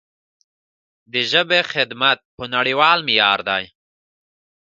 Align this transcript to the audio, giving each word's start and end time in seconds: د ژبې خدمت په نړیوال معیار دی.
د 1.11 1.13
ژبې 1.31 1.59
خدمت 1.71 2.19
په 2.35 2.43
نړیوال 2.55 2.99
معیار 3.07 3.39
دی. 3.49 3.63